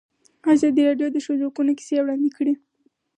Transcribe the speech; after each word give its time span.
ازادي 0.53 0.81
راډیو 0.87 1.07
د 1.11 1.13
د 1.15 1.17
ښځو 1.25 1.45
حقونه 1.49 1.71
کیسې 1.77 1.95
وړاندې 2.01 2.29
کړي. 2.37 2.53